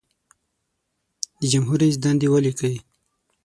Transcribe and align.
د 1.39 1.41
جمهور 1.53 1.77
رئیس 1.83 1.97
دندې 2.03 2.27
ولیکئ. 2.29 2.75